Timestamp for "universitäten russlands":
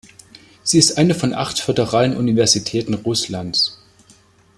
2.17-3.77